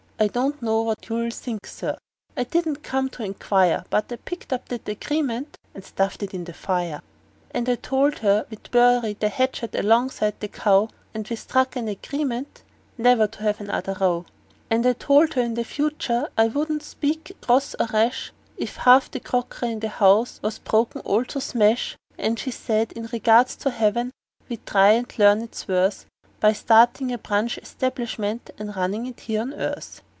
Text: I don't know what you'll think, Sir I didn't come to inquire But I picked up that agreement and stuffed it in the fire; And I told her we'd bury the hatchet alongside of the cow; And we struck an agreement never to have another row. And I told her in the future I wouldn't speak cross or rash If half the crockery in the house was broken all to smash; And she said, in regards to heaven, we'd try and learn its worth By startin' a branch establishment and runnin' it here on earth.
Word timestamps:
I 0.23 0.27
don't 0.27 0.61
know 0.61 0.83
what 0.83 1.09
you'll 1.09 1.31
think, 1.31 1.65
Sir 1.65 1.97
I 2.37 2.43
didn't 2.43 2.83
come 2.83 3.09
to 3.09 3.23
inquire 3.23 3.85
But 3.89 4.11
I 4.11 4.17
picked 4.17 4.53
up 4.53 4.67
that 4.69 4.87
agreement 4.87 5.55
and 5.73 5.83
stuffed 5.83 6.21
it 6.21 6.31
in 6.31 6.43
the 6.43 6.53
fire; 6.53 7.01
And 7.49 7.67
I 7.67 7.73
told 7.73 8.19
her 8.19 8.45
we'd 8.51 8.69
bury 8.69 9.13
the 9.15 9.29
hatchet 9.29 9.73
alongside 9.73 10.33
of 10.35 10.39
the 10.41 10.47
cow; 10.47 10.89
And 11.15 11.27
we 11.27 11.35
struck 11.35 11.75
an 11.75 11.87
agreement 11.87 12.61
never 12.99 13.25
to 13.25 13.41
have 13.41 13.59
another 13.61 13.97
row. 13.99 14.27
And 14.69 14.85
I 14.85 14.93
told 14.93 15.33
her 15.33 15.41
in 15.41 15.55
the 15.55 15.63
future 15.63 16.27
I 16.37 16.49
wouldn't 16.49 16.83
speak 16.83 17.35
cross 17.41 17.75
or 17.79 17.87
rash 17.91 18.31
If 18.57 18.75
half 18.75 19.09
the 19.09 19.19
crockery 19.21 19.71
in 19.71 19.79
the 19.79 19.89
house 19.89 20.39
was 20.43 20.59
broken 20.59 21.01
all 21.01 21.25
to 21.25 21.41
smash; 21.41 21.97
And 22.19 22.37
she 22.37 22.51
said, 22.51 22.91
in 22.91 23.07
regards 23.07 23.55
to 23.55 23.71
heaven, 23.71 24.11
we'd 24.49 24.67
try 24.67 24.91
and 24.91 25.17
learn 25.17 25.41
its 25.41 25.67
worth 25.67 26.05
By 26.39 26.53
startin' 26.53 27.09
a 27.09 27.17
branch 27.17 27.57
establishment 27.57 28.51
and 28.59 28.75
runnin' 28.75 29.07
it 29.07 29.21
here 29.21 29.41
on 29.41 29.55
earth. 29.55 30.03